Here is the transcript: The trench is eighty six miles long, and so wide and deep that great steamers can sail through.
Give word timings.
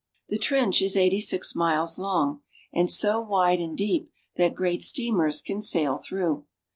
The 0.29 0.39
trench 0.39 0.81
is 0.81 0.97
eighty 0.97 1.21
six 1.21 1.53
miles 1.53 1.99
long, 1.99 2.41
and 2.73 2.89
so 2.89 3.21
wide 3.21 3.59
and 3.59 3.77
deep 3.77 4.09
that 4.35 4.55
great 4.55 4.81
steamers 4.81 5.43
can 5.43 5.61
sail 5.61 5.97
through. 5.97 6.47